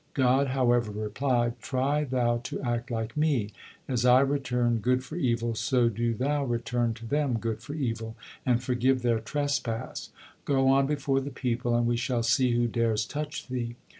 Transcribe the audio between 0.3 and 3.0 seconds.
however, replied: "Try thou to act